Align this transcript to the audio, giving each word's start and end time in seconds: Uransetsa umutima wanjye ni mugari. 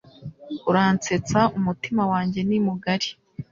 Uransetsa 0.69 1.39
umutima 1.57 2.03
wanjye 2.11 2.39
ni 2.47 2.59
mugari. 2.65 3.09